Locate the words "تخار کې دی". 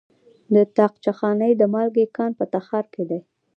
2.53-3.19